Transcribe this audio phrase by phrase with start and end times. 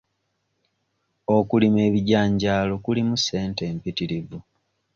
[1.37, 4.39] Okulima ebijanjaalo kulimu ssente mpitirivu.